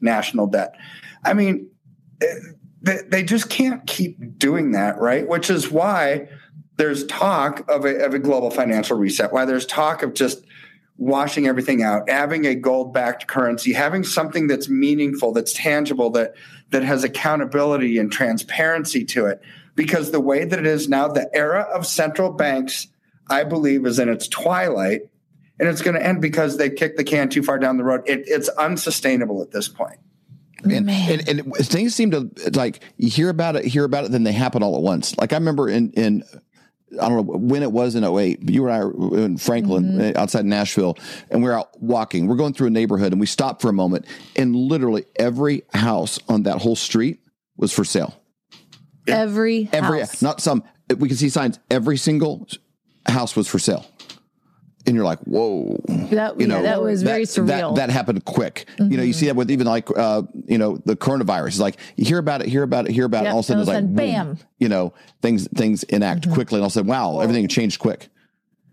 national 0.00 0.46
debt. 0.46 0.74
I 1.24 1.34
mean 1.34 1.68
eh, 2.22 2.98
they 3.08 3.22
just 3.22 3.48
can't 3.48 3.86
keep 3.86 4.38
doing 4.38 4.72
that 4.72 4.98
right? 4.98 5.26
Which 5.28 5.50
is 5.50 5.70
why 5.70 6.28
there's 6.76 7.06
talk 7.06 7.68
of 7.70 7.84
a, 7.84 8.04
of 8.04 8.14
a 8.14 8.18
global 8.18 8.50
financial 8.50 8.96
reset 8.96 9.32
why 9.32 9.44
there's 9.44 9.66
talk 9.66 10.02
of 10.02 10.14
just 10.14 10.44
washing 10.98 11.46
everything 11.46 11.82
out 11.82 12.08
having 12.08 12.44
a 12.44 12.54
gold 12.54 12.92
backed 12.92 13.26
currency 13.26 13.72
having 13.72 14.04
something 14.04 14.46
that's 14.46 14.68
meaningful 14.68 15.32
that's 15.32 15.52
tangible 15.52 16.10
that 16.10 16.34
that 16.70 16.82
has 16.82 17.04
accountability 17.04 17.98
and 17.98 18.12
transparency 18.12 19.04
to 19.04 19.26
it 19.26 19.40
because 19.74 20.10
the 20.10 20.20
way 20.20 20.44
that 20.44 20.58
it 20.58 20.66
is 20.66 20.88
now, 20.88 21.08
the 21.08 21.28
era 21.34 21.62
of 21.62 21.86
central 21.86 22.30
banks, 22.30 22.88
I 23.28 23.44
believe, 23.44 23.86
is 23.86 23.98
in 23.98 24.08
its 24.08 24.28
twilight 24.28 25.02
and 25.58 25.68
it's 25.68 25.82
going 25.82 25.94
to 25.94 26.04
end 26.04 26.20
because 26.20 26.56
they 26.56 26.70
kicked 26.70 26.96
the 26.96 27.04
can 27.04 27.28
too 27.28 27.42
far 27.42 27.58
down 27.58 27.76
the 27.76 27.84
road. 27.84 28.02
It, 28.06 28.24
it's 28.26 28.48
unsustainable 28.48 29.42
at 29.42 29.52
this 29.52 29.68
point. 29.68 30.00
And, 30.64 30.88
and, 30.90 31.28
and, 31.28 31.54
things 31.54 31.94
seem 31.94 32.12
to 32.12 32.30
like 32.52 32.80
you 32.96 33.08
hear 33.08 33.28
about 33.28 33.56
it, 33.56 33.64
hear 33.64 33.84
about 33.84 34.04
it, 34.04 34.12
then 34.12 34.22
they 34.22 34.32
happen 34.32 34.62
all 34.62 34.76
at 34.76 34.82
once. 34.82 35.16
Like 35.18 35.32
I 35.32 35.36
remember 35.36 35.68
in, 35.68 35.90
in 35.92 36.22
I 37.00 37.08
don't 37.08 37.26
know 37.26 37.32
when 37.36 37.62
it 37.62 37.72
was 37.72 37.94
in 37.94 38.04
08, 38.04 38.48
you 38.48 38.66
and 38.66 38.72
I 38.72 38.84
were 38.84 39.18
in 39.18 39.38
Franklin 39.38 39.84
mm-hmm. 39.84 40.18
outside 40.18 40.44
Nashville 40.44 40.96
and 41.30 41.42
we 41.42 41.48
we're 41.48 41.58
out 41.58 41.80
walking. 41.80 42.28
We're 42.28 42.36
going 42.36 42.54
through 42.54 42.68
a 42.68 42.70
neighborhood 42.70 43.12
and 43.12 43.20
we 43.20 43.26
stopped 43.26 43.60
for 43.62 43.68
a 43.68 43.72
moment 43.72 44.06
and 44.36 44.54
literally 44.54 45.04
every 45.16 45.62
house 45.72 46.20
on 46.28 46.44
that 46.44 46.58
whole 46.58 46.76
street 46.76 47.20
was 47.56 47.72
for 47.72 47.84
sale. 47.84 48.21
Every 49.06 49.68
every 49.72 50.00
house. 50.00 50.22
not 50.22 50.40
some. 50.40 50.64
We 50.96 51.08
can 51.08 51.16
see 51.16 51.28
signs. 51.28 51.58
Every 51.70 51.96
single 51.96 52.46
house 53.06 53.34
was 53.34 53.48
for 53.48 53.58
sale, 53.58 53.86
and 54.86 54.94
you're 54.94 55.04
like, 55.04 55.20
whoa. 55.20 55.80
That 56.10 56.40
you 56.40 56.46
know 56.46 56.56
yeah, 56.56 56.62
that 56.62 56.82
was 56.82 57.02
very 57.02 57.24
surreal. 57.24 57.74
That, 57.74 57.88
that 57.88 57.90
happened 57.90 58.24
quick. 58.24 58.66
Mm-hmm. 58.76 58.90
You 58.90 58.96
know, 58.98 59.02
you 59.02 59.12
see 59.12 59.26
that 59.26 59.36
with 59.36 59.50
even 59.50 59.66
like 59.66 59.88
uh, 59.96 60.22
you 60.46 60.58
know 60.58 60.78
the 60.84 60.96
coronavirus. 60.96 61.48
It's 61.48 61.60
like 61.60 61.78
you 61.96 62.04
hear 62.04 62.18
about 62.18 62.42
it, 62.42 62.48
hear 62.48 62.62
about 62.62 62.86
it, 62.86 62.92
hear 62.92 63.04
about 63.04 63.24
yep. 63.24 63.30
it. 63.30 63.34
All 63.34 63.40
of 63.40 63.44
a 63.44 63.48
sudden, 63.48 63.60
it's 63.62 63.68
like 63.68 63.84
boom, 63.84 63.94
bam. 63.94 64.38
You 64.58 64.68
know, 64.68 64.94
things 65.20 65.48
things 65.54 65.82
enact 65.84 66.22
mm-hmm. 66.22 66.34
quickly, 66.34 66.56
and 66.56 66.62
all 66.62 66.66
of 66.66 66.72
a 66.72 66.74
sudden, 66.74 66.90
wow, 66.90 67.20
everything 67.20 67.46
changed 67.48 67.78
quick. 67.78 68.08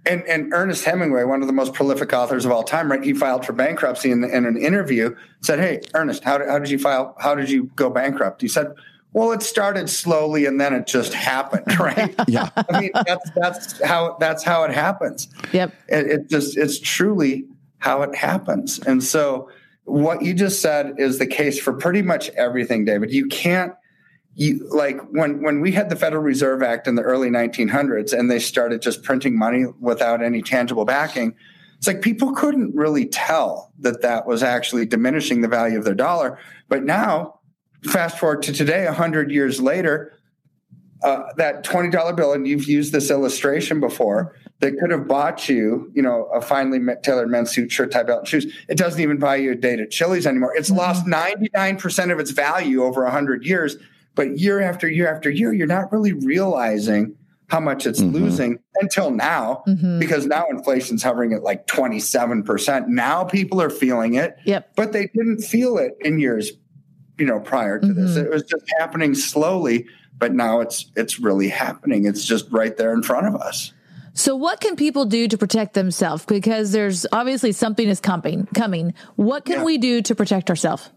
And, 0.05 0.23
and, 0.23 0.53
Ernest 0.53 0.85
Hemingway, 0.85 1.25
one 1.25 1.41
of 1.41 1.47
the 1.47 1.53
most 1.53 1.73
prolific 1.73 2.13
authors 2.13 2.45
of 2.45 2.51
all 2.51 2.63
time, 2.63 2.89
right? 2.89 3.03
He 3.03 3.13
filed 3.13 3.45
for 3.45 3.51
bankruptcy 3.51 4.11
in, 4.11 4.23
in 4.23 4.45
an 4.45 4.57
interview. 4.57 5.15
Said, 5.41 5.59
"Hey, 5.59 5.81
Ernest, 5.93 6.23
how 6.23 6.37
did, 6.37 6.47
how 6.47 6.57
did 6.57 6.69
you 6.69 6.79
file? 6.79 7.15
How 7.19 7.35
did 7.35 7.49
you 7.49 7.65
go 7.75 7.89
bankrupt?" 7.89 8.41
He 8.41 8.47
said, 8.47 8.73
well, 9.13 9.31
it 9.31 9.41
started 9.41 9.89
slowly 9.89 10.45
and 10.45 10.61
then 10.61 10.73
it 10.73 10.85
just 10.85 11.13
happened, 11.13 11.79
right? 11.79 12.13
yeah. 12.27 12.49
I 12.55 12.81
mean, 12.81 12.91
that's 12.93 13.29
that's 13.35 13.83
how 13.83 14.17
that's 14.19 14.43
how 14.43 14.63
it 14.63 14.71
happens. 14.71 15.27
Yep. 15.51 15.73
It, 15.87 16.07
it, 16.07 16.29
just 16.29 16.57
it's 16.57 16.79
truly 16.79 17.45
how 17.79 18.01
it 18.03 18.15
happens. 18.15 18.79
And 18.79 19.03
so 19.03 19.49
what 19.85 20.21
you 20.21 20.33
just 20.33 20.61
said 20.61 20.95
is 20.97 21.17
the 21.17 21.27
case 21.27 21.59
for 21.59 21.73
pretty 21.73 22.01
much 22.01 22.29
everything, 22.31 22.85
David. 22.85 23.11
You 23.11 23.27
can't 23.27 23.73
you 24.35 24.67
like 24.69 25.01
when 25.09 25.41
when 25.41 25.59
we 25.59 25.71
had 25.71 25.89
the 25.89 25.95
Federal 25.95 26.21
Reserve 26.21 26.61
Act 26.61 26.87
in 26.87 26.95
the 26.95 27.01
early 27.01 27.29
1900s 27.29 28.17
and 28.17 28.29
they 28.29 28.39
started 28.39 28.81
just 28.81 29.03
printing 29.03 29.37
money 29.37 29.65
without 29.79 30.21
any 30.21 30.41
tangible 30.41 30.85
backing. 30.85 31.35
It's 31.77 31.87
like 31.87 32.01
people 32.01 32.33
couldn't 32.33 32.75
really 32.75 33.05
tell 33.05 33.71
that 33.79 34.01
that 34.01 34.27
was 34.27 34.43
actually 34.43 34.85
diminishing 34.85 35.41
the 35.41 35.47
value 35.47 35.77
of 35.77 35.85
their 35.85 35.95
dollar. 35.95 36.37
But 36.67 36.83
now 36.83 37.38
fast 37.85 38.17
forward 38.17 38.43
to 38.43 38.53
today, 38.53 38.85
100 38.85 39.31
years 39.31 39.61
later, 39.61 40.13
uh, 41.03 41.23
that 41.37 41.63
$20 41.63 42.15
bill, 42.15 42.33
and 42.33 42.47
you've 42.47 42.65
used 42.65 42.91
this 42.91 43.09
illustration 43.09 43.79
before, 43.79 44.35
that 44.59 44.77
could 44.77 44.91
have 44.91 45.07
bought 45.07 45.47
you, 45.47 45.89
you 45.93 46.01
know, 46.01 46.25
a 46.33 46.41
finely 46.41 46.79
tailored 47.01 47.29
men's 47.29 47.51
suit, 47.51 47.71
shirt, 47.71 47.91
tie, 47.91 48.03
belt, 48.03 48.19
and 48.19 48.27
shoes. 48.27 48.53
It 48.67 48.77
doesn't 48.77 48.99
even 48.99 49.17
buy 49.17 49.37
you 49.37 49.51
a 49.51 49.55
date 49.55 49.79
at 49.79 49.91
Chili's 49.91 50.27
anymore. 50.27 50.53
It's 50.55 50.69
mm-hmm. 50.69 50.79
lost 50.79 51.05
99% 51.05 52.11
of 52.11 52.19
its 52.19 52.31
value 52.31 52.83
over 52.83 53.03
100 53.03 53.45
years. 53.45 53.77
But 54.15 54.37
year 54.37 54.59
after 54.59 54.89
year 54.89 55.13
after 55.13 55.29
year, 55.29 55.53
you're 55.53 55.67
not 55.67 55.93
really 55.93 56.11
realizing 56.11 57.15
how 57.47 57.61
much 57.61 57.87
it's 57.87 58.01
mm-hmm. 58.01 58.13
losing 58.13 58.59
until 58.75 59.11
now, 59.11 59.63
mm-hmm. 59.65 59.97
because 59.97 60.25
now 60.25 60.45
inflation's 60.49 61.01
hovering 61.01 61.33
at 61.33 61.41
like 61.41 61.65
27%. 61.67 62.87
Now 62.87 63.23
people 63.23 63.61
are 63.61 63.69
feeling 63.69 64.15
it, 64.15 64.35
yep. 64.45 64.75
but 64.75 64.91
they 64.91 65.07
didn't 65.07 65.41
feel 65.41 65.77
it 65.77 65.97
in 66.01 66.19
years 66.19 66.51
you 67.19 67.25
know 67.25 67.39
prior 67.39 67.79
to 67.79 67.87
mm-hmm. 67.87 68.05
this 68.05 68.15
it 68.15 68.29
was 68.29 68.43
just 68.43 68.63
happening 68.79 69.13
slowly 69.13 69.85
but 70.17 70.33
now 70.33 70.59
it's 70.59 70.91
it's 70.95 71.19
really 71.19 71.49
happening 71.49 72.05
it's 72.05 72.25
just 72.25 72.49
right 72.51 72.77
there 72.77 72.93
in 72.93 73.03
front 73.03 73.27
of 73.27 73.35
us 73.35 73.73
so 74.13 74.35
what 74.35 74.59
can 74.59 74.75
people 74.75 75.05
do 75.05 75.27
to 75.27 75.37
protect 75.37 75.73
themselves 75.73 76.25
because 76.25 76.71
there's 76.71 77.05
obviously 77.11 77.51
something 77.51 77.87
is 77.87 77.99
coming 77.99 78.47
coming 78.53 78.93
what 79.15 79.45
can 79.45 79.59
yeah. 79.59 79.63
we 79.63 79.77
do 79.77 80.01
to 80.01 80.15
protect 80.15 80.49
ourselves 80.49 80.89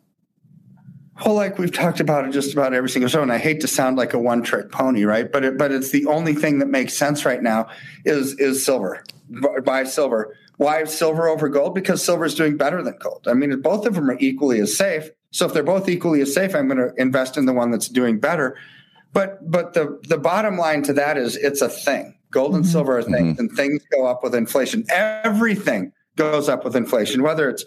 well, 1.25 1.35
like 1.35 1.59
we've 1.59 1.73
talked 1.73 2.01
about 2.01 2.27
it 2.27 2.33
just 2.33 2.53
about 2.53 2.73
every 2.75 2.89
single 2.89 3.09
show, 3.09 3.23
and 3.23 3.33
I 3.33 3.39
hate 3.39 3.61
to 3.61 3.69
sound 3.69 3.97
like 3.97 4.15
a 4.15 4.19
one-trick 4.19 4.73
pony, 4.73 5.05
right? 5.05 5.31
But 5.31 5.45
it, 5.45 5.59
but 5.59 5.71
it's 5.71 5.91
the 5.91 6.07
only 6.07 6.35
thing 6.35 6.59
that 6.59 6.67
makes 6.67 6.95
sense 6.95 7.25
right 7.25 7.41
now 7.43 7.69
is 8.05 8.39
is 8.41 8.65
silver. 8.65 9.05
Buy 9.65 9.85
silver. 9.85 10.37
Why 10.57 10.85
silver 10.85 11.29
over 11.29 11.49
gold? 11.49 11.75
Because 11.75 12.03
silver 12.03 12.25
is 12.25 12.35
doing 12.35 12.57
better 12.57 12.83
than 12.83 12.97
gold. 12.99 13.27
I 13.29 13.35
mean, 13.35 13.61
both 13.61 13.87
of 13.87 13.95
them 13.95 14.11
are 14.11 14.17
equally 14.21 14.61
as 14.61 14.77
safe. 14.77 15.11
So 15.33 15.47
if 15.47 15.55
they're 15.55 15.63
both 15.63 15.89
equally 15.89 16.21
as 16.21 16.33
safe, 16.33 16.55
I'm 16.55 16.69
going 16.69 16.79
to 16.79 16.95
invest 17.01 17.37
in 17.37 17.47
the 17.47 17.53
one 17.53 17.71
that's 17.71 17.89
doing 17.89 18.21
better. 18.21 18.57
But 19.13 19.51
but 19.51 19.75
the 19.75 20.01
the 20.09 20.19
bottom 20.19 20.57
line 20.57 20.83
to 20.85 20.93
that 20.95 21.19
is 21.19 21.37
it's 21.37 21.61
a 21.61 21.69
thing. 21.69 22.17
Gold 22.31 22.55
and 22.55 22.65
mm-hmm. 22.65 22.73
silver 22.73 22.99
are 22.99 23.03
things, 23.03 23.35
mm-hmm. 23.35 23.41
and 23.41 23.53
things 23.53 23.83
go 23.91 24.07
up 24.07 24.23
with 24.23 24.35
inflation. 24.35 24.85
Everything 24.91 25.93
goes 26.17 26.49
up 26.49 26.65
with 26.65 26.77
inflation, 26.77 27.23
whether 27.23 27.51
it's 27.51 27.65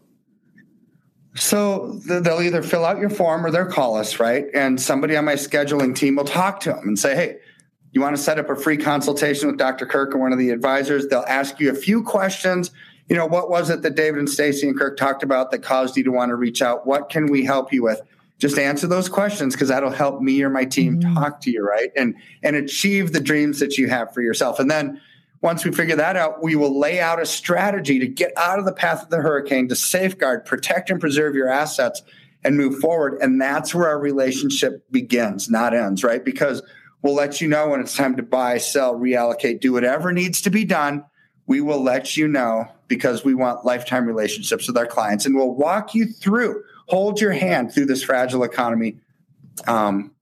So 1.37 2.01
they'll 2.07 2.43
either 2.43 2.63
fill 2.63 2.85
out 2.85 2.99
your 2.99 3.11
form 3.11 3.45
or 3.45 3.51
they'll 3.51 3.67
call 3.67 3.97
us, 3.97 4.21
right? 4.21 4.47
And 4.55 4.81
somebody 4.81 5.17
on 5.17 5.25
my 5.25 5.35
scheduling 5.35 5.95
team 5.95 6.17
will 6.17 6.25
talk 6.25 6.61
to 6.61 6.71
them 6.71 6.87
and 6.87 6.99
say, 6.99 7.17
hey, 7.17 7.39
you 7.93 8.01
want 8.01 8.17
to 8.17 8.23
set 8.23 8.39
up 8.39 8.51
a 8.51 8.57
free 8.57 8.77
consultation 8.77 9.49
with 9.49 9.57
Dr. 9.57 9.87
Kirk 9.87 10.15
or 10.15 10.19
one 10.19 10.33
of 10.33 10.39
the 10.39 10.51
advisors? 10.51 11.09
They'll 11.09 11.25
ask 11.27 11.59
you 11.59 11.71
a 11.71 11.75
few 11.75 12.03
questions. 12.03 12.71
You 13.09 13.17
know, 13.17 13.27
what 13.27 13.51
was 13.51 13.69
it 13.69 13.83
that 13.83 13.97
David 13.97 14.21
and 14.21 14.31
Stacy 14.31 14.67
and 14.67 14.79
Kirk 14.79 14.97
talked 14.97 15.23
about 15.23 15.51
that 15.51 15.63
caused 15.63 15.97
you 15.97 16.05
to 16.05 16.11
want 16.11 16.31
to 16.31 16.37
reach 16.37 16.63
out? 16.63 16.87
What 16.87 17.11
can 17.11 17.27
we 17.27 17.45
help 17.45 17.73
you 17.73 17.83
with? 17.83 18.01
Just 18.39 18.59
answer 18.59 18.87
those 18.87 19.09
questions 19.09 19.55
because 19.55 19.69
that'll 19.69 19.91
help 19.91 20.21
me 20.21 20.43
or 20.43 20.51
my 20.51 20.65
team 20.65 21.01
mm-hmm. 21.01 21.15
talk 21.15 21.41
to 21.43 21.51
you, 21.51 21.65
right? 21.65 21.91
And 21.97 22.17
and 22.43 22.57
achieve 22.57 23.13
the 23.13 23.21
dreams 23.21 23.61
that 23.61 23.79
you 23.79 23.89
have 23.89 24.13
for 24.13 24.23
yourself. 24.23 24.59
And 24.59 24.71
then 24.71 25.01
once 25.45 25.63
we 25.63 25.71
figure 25.71 25.95
that 25.95 26.17
out, 26.17 26.43
we 26.43 26.57
will 26.57 26.81
lay 26.81 27.01
out 27.01 27.21
a 27.21 27.27
strategy 27.27 27.99
to 27.99 28.07
get 28.07 28.33
out 28.35 28.59
of 28.59 28.65
the 28.65 28.73
path 28.73 29.03
of 29.03 29.11
the 29.11 29.19
hurricane, 29.19 29.69
to 29.69 29.77
safeguard, 29.77 30.43
protect, 30.47 30.89
and 30.89 30.99
preserve 30.99 31.35
your 31.35 31.51
assets 31.51 32.03
and 32.43 32.57
move 32.57 32.81
forward. 32.81 33.19
And 33.21 33.39
that's 33.39 33.75
where 33.75 33.87
our 33.87 33.99
relationship 33.99 34.91
begins, 34.91 35.51
not 35.51 35.75
ends, 35.75 36.03
right? 36.03 36.25
Because 36.25 36.63
we'll 37.03 37.15
let 37.15 37.43
you 37.43 37.49
know 37.49 37.69
when 37.69 37.81
it's 37.81 37.95
time 37.95 38.17
to 38.17 38.23
buy, 38.23 38.57
sell, 38.57 38.95
reallocate, 38.95 39.61
do 39.61 39.75
whatever 39.75 40.13
needs 40.15 40.41
to 40.41 40.51
be 40.51 40.65
done. 40.65 41.05
we 41.47 41.61
will 41.61 41.83
let 41.83 42.17
you 42.17 42.27
know 42.27 42.67
because 42.89 43.23
we 43.23 43.35
want 43.35 43.67
lifetime 43.67 44.07
relationships 44.07 44.67
with 44.67 44.79
our 44.79 44.87
clients 44.87 45.27
and 45.27 45.37
we'll 45.37 45.55
walk 45.55 45.95
you 45.95 46.07
through, 46.07 46.63
hold 46.87 47.21
your 47.21 47.33
hand 47.33 47.71
through 47.71 47.85
this 47.85 48.03
fragile 48.03 48.45
economy. 48.45 48.97
Um, 49.67 50.14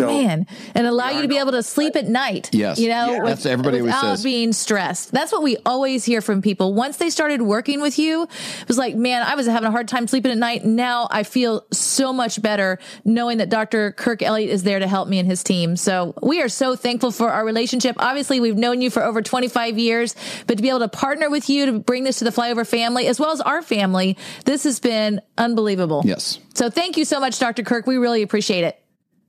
man, 0.00 0.46
and 0.74 0.86
allow 0.86 1.10
you 1.10 1.22
to 1.22 1.28
be 1.28 1.38
able 1.38 1.52
to 1.52 1.62
sleep 1.62 1.96
at 1.96 2.06
night. 2.06 2.50
Yes, 2.52 2.78
you 2.78 2.88
know, 2.88 3.12
yeah. 3.12 3.18
with, 3.18 3.28
that's 3.28 3.46
everybody 3.46 3.82
without 3.82 4.02
says. 4.02 4.24
being 4.24 4.52
stressed. 4.52 5.12
That's 5.12 5.32
what 5.32 5.42
we 5.42 5.56
always 5.64 6.04
hear 6.04 6.20
from 6.20 6.42
people. 6.42 6.74
Once 6.74 6.96
they 6.96 7.10
started 7.10 7.42
working 7.42 7.80
with 7.80 7.98
you, 7.98 8.22
it 8.24 8.68
was 8.68 8.78
like, 8.78 8.94
man, 8.94 9.22
I 9.22 9.34
was 9.34 9.46
having 9.46 9.68
a 9.68 9.70
hard 9.70 9.88
time 9.88 10.06
sleeping 10.06 10.32
at 10.32 10.38
night. 10.38 10.64
Now 10.64 11.08
I 11.10 11.22
feel 11.22 11.66
so 11.72 12.12
much 12.12 12.40
better 12.40 12.78
knowing 13.04 13.38
that 13.38 13.50
Dr. 13.50 13.92
Kirk 13.92 14.22
Elliott 14.22 14.50
is 14.50 14.62
there 14.62 14.78
to 14.78 14.88
help 14.88 15.08
me 15.08 15.18
and 15.18 15.28
his 15.28 15.42
team. 15.42 15.76
So 15.76 16.14
we 16.22 16.42
are 16.42 16.48
so 16.48 16.76
thankful 16.76 17.10
for 17.10 17.30
our 17.30 17.44
relationship. 17.44 17.96
Obviously, 17.98 18.40
we've 18.40 18.56
known 18.56 18.80
you 18.80 18.90
for 18.90 19.02
over 19.02 19.22
25 19.22 19.78
years, 19.78 20.14
but 20.46 20.56
to 20.56 20.62
be 20.62 20.68
able 20.68 20.80
to 20.80 20.88
partner 20.88 21.30
with 21.30 21.48
you 21.48 21.66
to 21.66 21.78
bring 21.78 22.04
this 22.04 22.18
to 22.18 22.24
the 22.24 22.30
flyover 22.30 22.66
family 22.66 23.06
as 23.06 23.20
well 23.20 23.30
as 23.30 23.40
our 23.40 23.62
family, 23.62 24.16
this 24.44 24.64
has 24.64 24.80
been 24.80 25.20
unbelievable. 25.38 26.02
Yes. 26.04 26.38
So 26.54 26.70
thank 26.70 26.96
you 26.96 27.04
so 27.04 27.20
much, 27.20 27.38
Dr. 27.38 27.62
Kirk. 27.62 27.86
We 27.86 27.96
really 27.96 28.22
appreciate 28.22 28.64
it. 28.64 28.80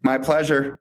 My 0.05 0.19
pleasure. 0.19 0.77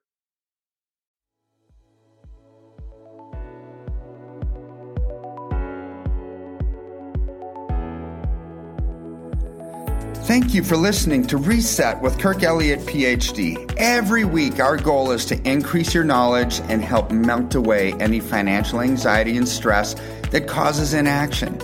Thank 10.26 10.52
you 10.52 10.62
for 10.62 10.76
listening 10.76 11.26
to 11.28 11.38
Reset 11.38 12.02
with 12.02 12.18
Kirk 12.18 12.42
Elliott, 12.42 12.80
PhD. 12.80 13.74
Every 13.78 14.26
week, 14.26 14.60
our 14.60 14.76
goal 14.76 15.10
is 15.10 15.24
to 15.26 15.40
increase 15.50 15.94
your 15.94 16.04
knowledge 16.04 16.60
and 16.68 16.84
help 16.84 17.10
melt 17.10 17.54
away 17.54 17.94
any 17.94 18.20
financial 18.20 18.82
anxiety 18.82 19.38
and 19.38 19.48
stress 19.48 19.94
that 20.32 20.46
causes 20.46 20.92
inaction. 20.92 21.58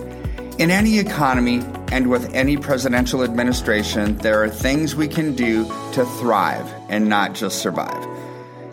In 0.57 0.71
any 0.71 0.97
economy 0.97 1.61
and 1.91 2.09
with 2.09 2.33
any 2.33 2.57
presidential 2.57 3.23
administration, 3.23 4.17
there 4.17 4.43
are 4.43 4.49
things 4.49 4.95
we 4.95 5.07
can 5.07 5.35
do 5.35 5.65
to 5.93 6.05
thrive 6.19 6.67
and 6.89 7.07
not 7.09 7.33
just 7.33 7.61
survive. 7.61 8.07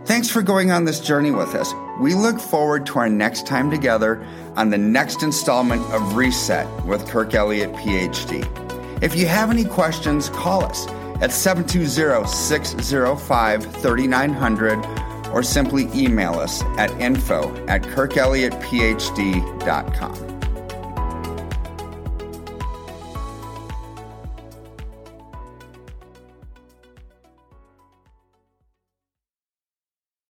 Thanks 0.04 0.30
for 0.30 0.40
going 0.40 0.70
on 0.70 0.84
this 0.84 1.00
journey 1.00 1.32
with 1.32 1.54
us. 1.54 1.74
We 2.00 2.14
look 2.14 2.40
forward 2.40 2.86
to 2.86 2.98
our 3.00 3.10
next 3.10 3.46
time 3.46 3.70
together 3.70 4.24
on 4.56 4.70
the 4.70 4.78
next 4.78 5.22
installment 5.22 5.82
of 5.92 6.16
Reset 6.16 6.66
with 6.86 7.06
Kirk 7.08 7.34
Elliott, 7.34 7.74
PhD. 7.74 8.46
If 9.02 9.14
you 9.16 9.26
have 9.26 9.50
any 9.50 9.64
questions, 9.64 10.30
call 10.30 10.64
us 10.64 10.86
at 11.20 11.32
720 11.32 12.26
605 12.26 13.76
3900 13.82 15.08
or 15.32 15.42
simply 15.42 15.88
email 15.94 16.34
us 16.34 16.62
at 16.78 16.90
info 17.00 17.54
at 17.66 17.82
kirkelliottphd.com. 17.82 20.37